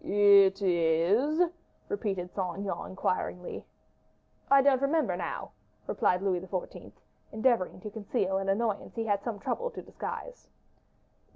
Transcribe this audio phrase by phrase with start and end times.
[0.03, 1.43] "It is"
[1.87, 3.63] repeated Saint Aignan, inquiringly.
[4.49, 5.51] "I don't remember now,"
[5.85, 6.91] replied Louis XIV.,
[7.31, 10.49] endeavoring to conceal an annoyance he had some trouble to disguise.